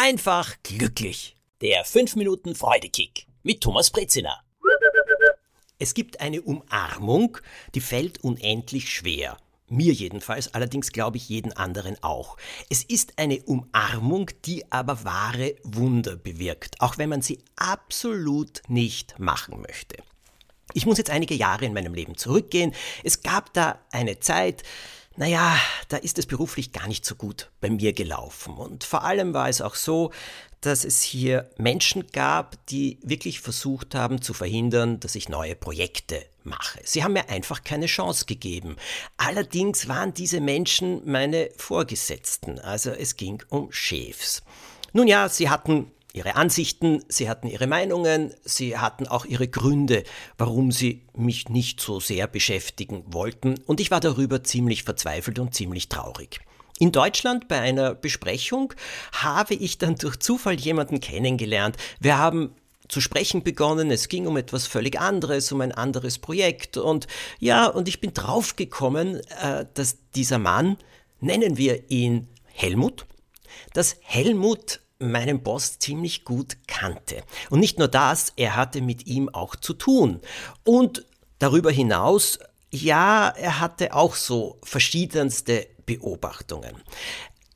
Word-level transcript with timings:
einfach 0.00 0.56
glücklich. 0.62 1.36
Der 1.60 1.84
5 1.84 2.16
Minuten 2.16 2.54
Freudekick 2.54 3.26
mit 3.42 3.60
Thomas 3.60 3.90
Brezina. 3.90 4.40
Es 5.78 5.92
gibt 5.92 6.22
eine 6.22 6.40
Umarmung, 6.40 7.36
die 7.74 7.82
fällt 7.82 8.24
unendlich 8.24 8.88
schwer. 8.88 9.36
Mir 9.68 9.92
jedenfalls, 9.92 10.54
allerdings 10.54 10.92
glaube 10.92 11.18
ich 11.18 11.28
jeden 11.28 11.52
anderen 11.52 12.02
auch. 12.02 12.38
Es 12.70 12.82
ist 12.82 13.18
eine 13.18 13.42
Umarmung, 13.42 14.30
die 14.46 14.72
aber 14.72 15.04
wahre 15.04 15.56
Wunder 15.64 16.16
bewirkt, 16.16 16.80
auch 16.80 16.96
wenn 16.96 17.10
man 17.10 17.20
sie 17.20 17.44
absolut 17.56 18.62
nicht 18.68 19.18
machen 19.18 19.60
möchte. 19.60 20.02
Ich 20.72 20.86
muss 20.86 20.96
jetzt 20.96 21.10
einige 21.10 21.34
Jahre 21.34 21.66
in 21.66 21.74
meinem 21.74 21.92
Leben 21.92 22.16
zurückgehen. 22.16 22.74
Es 23.04 23.22
gab 23.22 23.52
da 23.52 23.78
eine 23.90 24.18
Zeit, 24.18 24.62
naja, 25.20 25.54
da 25.88 25.98
ist 25.98 26.18
es 26.18 26.24
beruflich 26.24 26.72
gar 26.72 26.88
nicht 26.88 27.04
so 27.04 27.14
gut 27.14 27.50
bei 27.60 27.68
mir 27.68 27.92
gelaufen. 27.92 28.54
Und 28.54 28.84
vor 28.84 29.04
allem 29.04 29.34
war 29.34 29.50
es 29.50 29.60
auch 29.60 29.74
so, 29.74 30.12
dass 30.62 30.82
es 30.82 31.02
hier 31.02 31.50
Menschen 31.58 32.06
gab, 32.06 32.64
die 32.68 32.98
wirklich 33.02 33.40
versucht 33.40 33.94
haben 33.94 34.22
zu 34.22 34.32
verhindern, 34.32 34.98
dass 34.98 35.16
ich 35.16 35.28
neue 35.28 35.56
Projekte 35.56 36.24
mache. 36.42 36.80
Sie 36.84 37.04
haben 37.04 37.12
mir 37.12 37.28
einfach 37.28 37.64
keine 37.64 37.84
Chance 37.84 38.24
gegeben. 38.24 38.76
Allerdings 39.18 39.88
waren 39.88 40.14
diese 40.14 40.40
Menschen 40.40 41.02
meine 41.04 41.50
Vorgesetzten, 41.54 42.58
also 42.58 42.88
es 42.88 43.18
ging 43.18 43.42
um 43.50 43.70
Chefs. 43.70 44.42
Nun 44.94 45.06
ja, 45.06 45.28
sie 45.28 45.50
hatten 45.50 45.90
ihre 46.12 46.36
Ansichten, 46.36 47.04
sie 47.08 47.28
hatten 47.28 47.46
ihre 47.46 47.66
Meinungen, 47.66 48.34
sie 48.44 48.76
hatten 48.76 49.06
auch 49.06 49.24
ihre 49.24 49.48
Gründe, 49.48 50.04
warum 50.38 50.72
sie 50.72 51.06
mich 51.14 51.48
nicht 51.48 51.80
so 51.80 52.00
sehr 52.00 52.26
beschäftigen 52.26 53.04
wollten, 53.06 53.58
und 53.66 53.80
ich 53.80 53.90
war 53.90 54.00
darüber 54.00 54.42
ziemlich 54.42 54.84
verzweifelt 54.84 55.38
und 55.38 55.54
ziemlich 55.54 55.88
traurig. 55.88 56.40
In 56.78 56.92
Deutschland 56.92 57.46
bei 57.46 57.60
einer 57.60 57.94
Besprechung 57.94 58.72
habe 59.12 59.54
ich 59.54 59.76
dann 59.76 59.96
durch 59.96 60.18
Zufall 60.18 60.54
jemanden 60.54 61.00
kennengelernt. 61.00 61.76
Wir 62.00 62.16
haben 62.16 62.54
zu 62.88 63.02
sprechen 63.02 63.42
begonnen. 63.42 63.90
Es 63.90 64.08
ging 64.08 64.26
um 64.26 64.38
etwas 64.38 64.66
völlig 64.66 64.98
anderes, 64.98 65.52
um 65.52 65.60
ein 65.60 65.72
anderes 65.72 66.18
Projekt. 66.18 66.78
Und 66.78 67.06
ja, 67.38 67.66
und 67.66 67.86
ich 67.86 68.00
bin 68.00 68.14
draufgekommen, 68.14 69.20
äh, 69.42 69.66
dass 69.74 69.98
dieser 70.14 70.38
Mann, 70.38 70.78
nennen 71.20 71.56
wir 71.56 71.90
ihn 71.90 72.28
Helmut, 72.46 73.06
dass 73.74 73.96
Helmut 74.00 74.80
meinen 75.00 75.42
Boss 75.42 75.78
ziemlich 75.78 76.24
gut 76.24 76.56
kannte. 76.66 77.22
Und 77.48 77.60
nicht 77.60 77.78
nur 77.78 77.88
das, 77.88 78.32
er 78.36 78.56
hatte 78.56 78.80
mit 78.80 79.06
ihm 79.06 79.28
auch 79.28 79.56
zu 79.56 79.74
tun. 79.74 80.20
Und 80.64 81.06
darüber 81.38 81.70
hinaus, 81.70 82.38
ja, 82.70 83.28
er 83.28 83.60
hatte 83.60 83.94
auch 83.94 84.14
so 84.14 84.58
verschiedenste 84.62 85.66
Beobachtungen. 85.86 86.76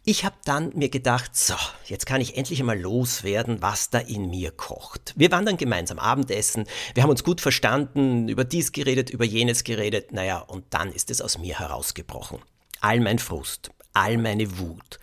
Ich 0.06 0.27
habe 0.27 0.36
dann 0.45 0.70
mir 0.75 0.91
gedacht, 0.91 1.34
so, 1.34 1.55
jetzt 1.86 2.05
kann 2.05 2.20
ich 2.20 2.36
endlich 2.36 2.61
einmal 2.61 2.78
loswerden, 2.78 3.62
was 3.62 3.89
da 3.89 4.01
in 4.01 4.29
mir 4.29 4.51
kocht. 4.51 5.14
Wir 5.17 5.31
waren 5.31 5.47
dann 5.47 5.56
gemeinsam 5.56 5.98
Abendessen, 5.98 6.67
wir 6.92 7.03
haben 7.03 7.08
uns 7.08 7.25
gut 7.25 7.41
verstanden, 7.41 8.29
über 8.29 8.45
dies 8.45 8.73
geredet, 8.73 9.08
über 9.08 9.25
jenes 9.25 9.64
geredet, 9.64 10.12
naja, 10.12 10.41
und 10.41 10.67
dann 10.70 10.92
ist 10.92 11.11
es 11.11 11.23
aus 11.23 11.39
mir 11.39 11.58
herausgebrochen. 11.58 12.41
All 12.83 13.01
mein 13.01 13.19
Frust, 13.19 13.70
all 13.95 14.19
meine 14.19 14.58
Wut, 14.58 14.98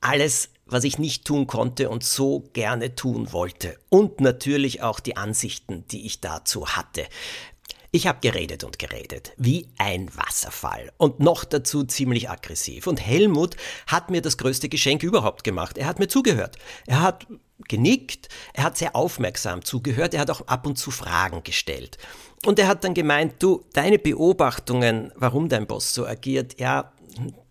alles 0.00 0.50
was 0.68 0.84
ich 0.84 0.98
nicht 0.98 1.24
tun 1.24 1.46
konnte 1.46 1.88
und 1.88 2.04
so 2.04 2.44
gerne 2.52 2.94
tun 2.94 3.32
wollte. 3.32 3.78
Und 3.88 4.20
natürlich 4.20 4.82
auch 4.82 5.00
die 5.00 5.16
Ansichten, 5.16 5.84
die 5.90 6.06
ich 6.06 6.20
dazu 6.20 6.68
hatte. 6.68 7.06
Ich 7.90 8.06
habe 8.06 8.18
geredet 8.20 8.64
und 8.64 8.78
geredet, 8.78 9.32
wie 9.38 9.66
ein 9.78 10.10
Wasserfall 10.14 10.92
und 10.98 11.20
noch 11.20 11.44
dazu 11.44 11.84
ziemlich 11.84 12.28
aggressiv. 12.28 12.86
Und 12.86 13.00
Helmut 13.00 13.56
hat 13.86 14.10
mir 14.10 14.20
das 14.20 14.36
größte 14.36 14.68
Geschenk 14.68 15.02
überhaupt 15.02 15.42
gemacht. 15.42 15.78
Er 15.78 15.86
hat 15.86 15.98
mir 15.98 16.08
zugehört. 16.08 16.58
Er 16.86 17.00
hat 17.00 17.26
genickt, 17.66 18.28
er 18.52 18.64
hat 18.64 18.76
sehr 18.76 18.94
aufmerksam 18.94 19.64
zugehört, 19.64 20.12
er 20.12 20.20
hat 20.20 20.30
auch 20.30 20.46
ab 20.46 20.66
und 20.66 20.76
zu 20.76 20.90
Fragen 20.90 21.42
gestellt. 21.44 21.96
Und 22.44 22.58
er 22.58 22.68
hat 22.68 22.84
dann 22.84 22.94
gemeint, 22.94 23.42
du, 23.42 23.64
deine 23.72 23.98
Beobachtungen, 23.98 25.10
warum 25.16 25.48
dein 25.48 25.66
Boss 25.66 25.92
so 25.94 26.06
agiert, 26.06 26.60
ja, 26.60 26.92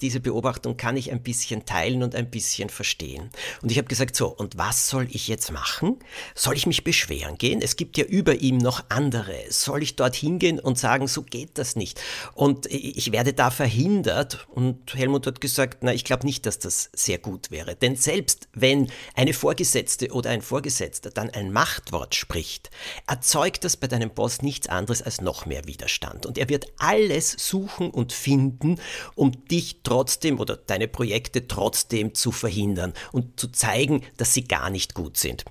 diese 0.01 0.19
Beobachtung 0.19 0.77
kann 0.77 0.97
ich 0.97 1.11
ein 1.11 1.21
bisschen 1.21 1.65
teilen 1.65 2.03
und 2.03 2.15
ein 2.15 2.29
bisschen 2.29 2.69
verstehen. 2.69 3.29
Und 3.61 3.71
ich 3.71 3.77
habe 3.77 3.87
gesagt, 3.87 4.15
so, 4.15 4.27
und 4.27 4.57
was 4.57 4.89
soll 4.89 5.07
ich 5.11 5.27
jetzt 5.27 5.51
machen? 5.51 5.97
Soll 6.35 6.55
ich 6.55 6.67
mich 6.67 6.83
beschweren 6.83 7.37
gehen? 7.37 7.61
Es 7.61 7.75
gibt 7.75 7.97
ja 7.97 8.05
über 8.05 8.35
ihm 8.35 8.57
noch 8.57 8.83
andere. 8.89 9.35
Soll 9.49 9.83
ich 9.83 9.95
dort 9.95 10.15
hingehen 10.15 10.59
und 10.59 10.77
sagen, 10.77 11.07
so 11.07 11.23
geht 11.23 11.57
das 11.57 11.75
nicht? 11.75 12.01
Und 12.33 12.67
ich 12.67 13.11
werde 13.11 13.33
da 13.33 13.49
verhindert. 13.49 14.47
Und 14.49 14.93
Helmut 14.93 15.27
hat 15.27 15.41
gesagt, 15.41 15.79
na, 15.81 15.93
ich 15.93 16.03
glaube 16.03 16.25
nicht, 16.25 16.45
dass 16.45 16.59
das 16.59 16.89
sehr 16.93 17.17
gut 17.17 17.51
wäre. 17.51 17.75
Denn 17.75 17.95
selbst 17.95 18.49
wenn 18.53 18.91
eine 19.15 19.33
Vorgesetzte 19.33 20.11
oder 20.11 20.29
ein 20.29 20.41
Vorgesetzter 20.41 21.09
dann 21.09 21.29
ein 21.29 21.51
Machtwort 21.51 22.15
spricht, 22.15 22.69
erzeugt 23.07 23.63
das 23.63 23.77
bei 23.77 23.87
deinem 23.87 24.11
Boss 24.11 24.41
nichts 24.41 24.67
anderes 24.67 25.01
als 25.01 25.21
noch 25.21 25.45
mehr 25.45 25.65
Widerstand. 25.65 26.25
Und 26.25 26.37
er 26.37 26.49
wird 26.49 26.67
alles 26.77 27.31
suchen 27.31 27.89
und 27.89 28.13
finden, 28.13 28.79
um 29.15 29.46
dich 29.47 29.81
trotzdem 29.83 30.39
oder 30.39 30.57
deine 30.57 30.87
Projekte 30.87 31.47
trotzdem 31.47 32.13
zu 32.13 32.31
verhindern 32.31 32.93
und 33.11 33.39
zu 33.39 33.47
zeigen, 33.47 34.03
dass 34.17 34.33
sie 34.33 34.43
gar 34.43 34.69
nicht 34.69 34.93
gut 34.93 35.17
sind. 35.17 35.45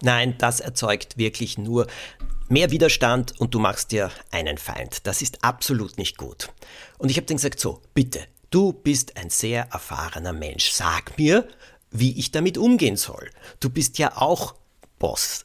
Nein, 0.00 0.34
das 0.38 0.60
erzeugt 0.60 1.16
wirklich 1.16 1.58
nur 1.58 1.86
mehr 2.48 2.70
Widerstand 2.70 3.40
und 3.40 3.54
du 3.54 3.58
machst 3.58 3.92
dir 3.92 4.10
einen 4.30 4.58
Feind. 4.58 5.06
Das 5.06 5.22
ist 5.22 5.44
absolut 5.44 5.96
nicht 5.96 6.18
gut. 6.18 6.48
Und 6.98 7.10
ich 7.10 7.16
habe 7.16 7.26
dann 7.26 7.36
gesagt, 7.36 7.60
so, 7.60 7.80
bitte, 7.94 8.20
du 8.50 8.72
bist 8.72 9.16
ein 9.16 9.30
sehr 9.30 9.68
erfahrener 9.70 10.32
Mensch. 10.32 10.70
Sag 10.72 11.16
mir, 11.18 11.48
wie 11.90 12.18
ich 12.18 12.32
damit 12.32 12.58
umgehen 12.58 12.96
soll. 12.96 13.30
Du 13.60 13.70
bist 13.70 13.98
ja 13.98 14.16
auch 14.16 14.54
Boss. 14.98 15.44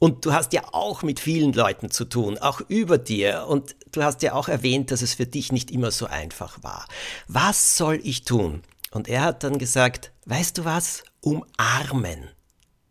Und 0.00 0.24
du 0.24 0.32
hast 0.32 0.52
ja 0.52 0.62
auch 0.72 1.02
mit 1.02 1.18
vielen 1.18 1.52
Leuten 1.52 1.90
zu 1.90 2.04
tun, 2.04 2.38
auch 2.38 2.60
über 2.68 2.98
dir. 2.98 3.46
Und 3.48 3.74
du 3.90 4.02
hast 4.02 4.22
ja 4.22 4.34
auch 4.34 4.48
erwähnt, 4.48 4.90
dass 4.90 5.02
es 5.02 5.14
für 5.14 5.26
dich 5.26 5.50
nicht 5.50 5.70
immer 5.70 5.90
so 5.90 6.06
einfach 6.06 6.62
war. 6.62 6.86
Was 7.26 7.76
soll 7.76 8.00
ich 8.04 8.24
tun? 8.24 8.62
Und 8.90 9.08
er 9.08 9.22
hat 9.22 9.42
dann 9.42 9.58
gesagt, 9.58 10.12
weißt 10.26 10.58
du 10.58 10.64
was? 10.64 11.02
Umarmen. 11.20 12.28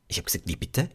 Ich 0.09 0.17
habe 0.17 0.25
gesagt, 0.25 0.47
wie 0.47 0.55
bitte? 0.55 0.89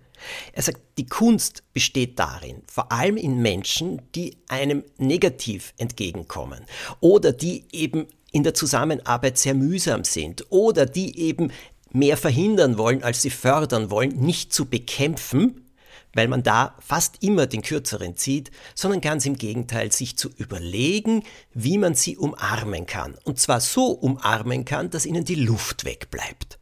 Er 0.53 0.62
sagt, 0.62 0.81
die 0.99 1.06
Kunst 1.06 1.65
besteht 1.72 2.19
darin, 2.19 2.62
vor 2.67 2.93
allem 2.93 3.17
in 3.17 3.39
Menschen, 3.43 4.03
die 4.15 4.37
einem 4.49 4.84
negativ 4.99 5.75
entgegenkommen 5.78 6.65
oder 7.01 7.33
die 7.33 7.65
eben 7.72 8.06
in 8.31 8.45
der 8.45 8.55
Zusammenarbeit 8.55 9.37
sehr 9.39 9.55
mühsam 9.55 10.05
sind 10.05 10.47
oder 10.51 10.87
die 10.87 11.19
eben 11.19 11.51
mehr 11.91 12.17
verhindern 12.17 12.78
wollen, 12.78 13.03
als 13.03 13.22
sie 13.22 13.31
fördern 13.31 13.91
wollen, 13.91 14.11
nicht 14.11 14.53
zu 14.53 14.67
bekämpfen, 14.67 15.72
weil 16.15 16.28
man 16.28 16.43
da 16.43 16.77
fast 16.81 17.23
immer 17.23 17.47
den 17.47 17.62
kürzeren 17.62 18.17
zieht, 18.17 18.50
sondern 18.75 19.00
ganz 19.00 19.27
im 19.27 19.37
Gegenteil, 19.37 19.93
sich 19.93 20.17
zu 20.17 20.31
überlegen, 20.37 21.25
wie 21.55 21.78
man 21.78 21.95
sie 21.95 22.17
umarmen 22.17 22.87
kann. 22.87 23.17
Und 23.25 23.39
zwar 23.41 23.61
so 23.61 23.87
umarmen 23.87 24.65
kann, 24.65 24.91
dass 24.91 25.06
ihnen 25.06 25.25
die 25.25 25.37
Luft 25.37 25.84
wegbleibt. 25.84 26.59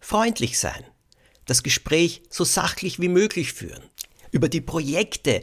Freundlich 0.00 0.58
sein. 0.58 0.84
Das 1.46 1.62
Gespräch 1.62 2.22
so 2.30 2.44
sachlich 2.44 3.00
wie 3.00 3.08
möglich 3.08 3.52
führen. 3.52 3.82
Über 4.30 4.48
die 4.48 4.60
Projekte 4.60 5.42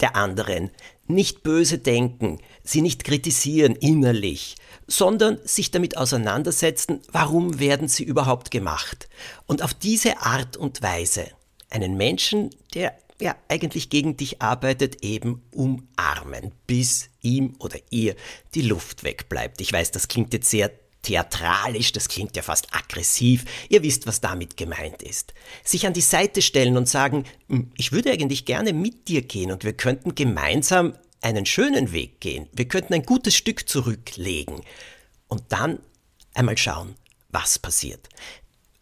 der 0.00 0.16
anderen 0.16 0.70
nicht 1.06 1.42
böse 1.42 1.78
denken, 1.78 2.38
sie 2.62 2.80
nicht 2.80 3.04
kritisieren 3.04 3.76
innerlich, 3.76 4.56
sondern 4.86 5.38
sich 5.44 5.70
damit 5.70 5.96
auseinandersetzen, 5.96 7.00
warum 7.12 7.58
werden 7.58 7.88
sie 7.88 8.04
überhaupt 8.04 8.50
gemacht. 8.50 9.08
Und 9.46 9.62
auf 9.62 9.74
diese 9.74 10.22
Art 10.22 10.56
und 10.56 10.82
Weise 10.82 11.30
einen 11.74 11.96
Menschen, 11.96 12.50
der 12.72 12.96
ja 13.20 13.36
eigentlich 13.48 13.90
gegen 13.90 14.16
dich 14.16 14.40
arbeitet, 14.40 15.04
eben 15.04 15.42
umarmen, 15.50 16.52
bis 16.66 17.10
ihm 17.20 17.54
oder 17.58 17.78
ihr 17.90 18.14
die 18.54 18.62
Luft 18.62 19.04
wegbleibt. 19.04 19.60
Ich 19.60 19.72
weiß, 19.72 19.90
das 19.90 20.08
klingt 20.08 20.32
jetzt 20.32 20.50
sehr 20.50 20.70
theatralisch, 21.02 21.92
das 21.92 22.08
klingt 22.08 22.34
ja 22.36 22.42
fast 22.42 22.74
aggressiv. 22.74 23.44
Ihr 23.68 23.82
wisst, 23.82 24.06
was 24.06 24.20
damit 24.20 24.56
gemeint 24.56 25.02
ist. 25.02 25.34
Sich 25.62 25.86
an 25.86 25.92
die 25.92 26.00
Seite 26.00 26.42
stellen 26.42 26.76
und 26.76 26.88
sagen, 26.88 27.24
hm, 27.48 27.70
ich 27.76 27.92
würde 27.92 28.10
eigentlich 28.10 28.46
gerne 28.46 28.72
mit 28.72 29.08
dir 29.08 29.22
gehen 29.22 29.52
und 29.52 29.64
wir 29.64 29.74
könnten 29.74 30.14
gemeinsam 30.14 30.94
einen 31.20 31.46
schönen 31.46 31.92
Weg 31.92 32.20
gehen. 32.20 32.48
Wir 32.52 32.68
könnten 32.68 32.94
ein 32.94 33.04
gutes 33.04 33.34
Stück 33.34 33.68
zurücklegen 33.68 34.60
und 35.28 35.42
dann 35.50 35.80
einmal 36.34 36.56
schauen, 36.56 36.94
was 37.30 37.58
passiert. 37.58 38.08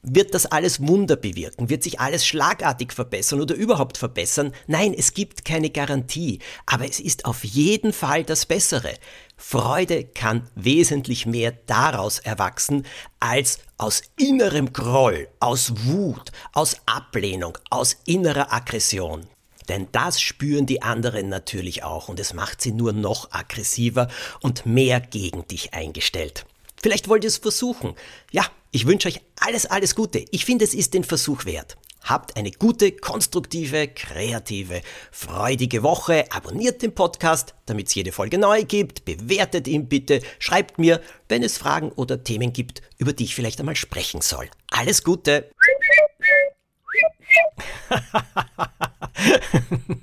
Wird 0.04 0.34
das 0.34 0.46
alles 0.46 0.84
Wunder 0.84 1.14
bewirken? 1.14 1.70
Wird 1.70 1.84
sich 1.84 2.00
alles 2.00 2.26
schlagartig 2.26 2.92
verbessern 2.92 3.40
oder 3.40 3.54
überhaupt 3.54 3.98
verbessern? 3.98 4.52
Nein, 4.66 4.94
es 4.98 5.14
gibt 5.14 5.44
keine 5.44 5.70
Garantie, 5.70 6.40
aber 6.66 6.88
es 6.88 6.98
ist 6.98 7.24
auf 7.24 7.44
jeden 7.44 7.92
Fall 7.92 8.24
das 8.24 8.44
Bessere. 8.44 8.94
Freude 9.36 10.02
kann 10.02 10.50
wesentlich 10.56 11.24
mehr 11.24 11.52
daraus 11.66 12.18
erwachsen, 12.18 12.84
als 13.20 13.60
aus 13.78 14.02
innerem 14.16 14.72
Groll, 14.72 15.28
aus 15.38 15.72
Wut, 15.84 16.32
aus 16.52 16.78
Ablehnung, 16.86 17.56
aus 17.70 17.96
innerer 18.04 18.52
Aggression. 18.52 19.28
Denn 19.68 19.86
das 19.92 20.20
spüren 20.20 20.66
die 20.66 20.82
anderen 20.82 21.28
natürlich 21.28 21.84
auch 21.84 22.08
und 22.08 22.18
es 22.18 22.34
macht 22.34 22.60
sie 22.60 22.72
nur 22.72 22.92
noch 22.92 23.30
aggressiver 23.30 24.08
und 24.40 24.66
mehr 24.66 24.98
gegen 25.00 25.46
dich 25.46 25.74
eingestellt. 25.74 26.44
Vielleicht 26.82 27.08
wollt 27.08 27.22
ihr 27.22 27.28
es 27.28 27.38
versuchen. 27.38 27.94
Ja, 28.32 28.44
ich 28.72 28.86
wünsche 28.86 29.08
euch 29.08 29.20
alles, 29.38 29.66
alles 29.66 29.94
Gute. 29.94 30.24
Ich 30.32 30.44
finde, 30.44 30.64
es 30.64 30.74
ist 30.74 30.94
den 30.94 31.04
Versuch 31.04 31.44
wert. 31.44 31.76
Habt 32.02 32.36
eine 32.36 32.50
gute, 32.50 32.90
konstruktive, 32.90 33.86
kreative, 33.86 34.82
freudige 35.12 35.84
Woche. 35.84 36.24
Abonniert 36.32 36.82
den 36.82 36.92
Podcast, 36.92 37.54
damit 37.66 37.86
es 37.86 37.94
jede 37.94 38.10
Folge 38.10 38.38
neu 38.38 38.64
gibt. 38.64 39.04
Bewertet 39.04 39.68
ihn 39.68 39.88
bitte. 39.88 40.20
Schreibt 40.40 40.80
mir, 40.80 41.00
wenn 41.28 41.44
es 41.44 41.58
Fragen 41.58 41.92
oder 41.92 42.24
Themen 42.24 42.52
gibt, 42.52 42.82
über 42.98 43.12
die 43.12 43.24
ich 43.24 43.36
vielleicht 43.36 43.60
einmal 43.60 43.76
sprechen 43.76 44.20
soll. 44.20 44.50
Alles 44.72 45.04
Gute. 45.04 45.48